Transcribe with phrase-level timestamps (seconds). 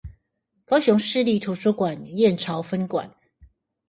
[0.65, 3.15] 高雄市立圖書館燕巢分館